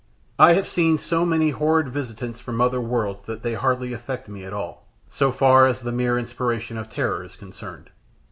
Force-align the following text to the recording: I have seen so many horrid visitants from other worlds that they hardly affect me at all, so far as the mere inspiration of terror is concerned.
I 0.39 0.53
have 0.53 0.65
seen 0.65 0.97
so 0.97 1.27
many 1.27 1.51
horrid 1.51 1.89
visitants 1.89 2.39
from 2.39 2.59
other 2.59 2.81
worlds 2.81 3.21
that 3.27 3.43
they 3.43 3.53
hardly 3.53 3.93
affect 3.93 4.27
me 4.27 4.43
at 4.43 4.51
all, 4.51 4.87
so 5.09 5.31
far 5.31 5.67
as 5.67 5.81
the 5.81 5.91
mere 5.91 6.17
inspiration 6.17 6.75
of 6.79 6.89
terror 6.89 7.23
is 7.23 7.35
concerned. 7.35 7.91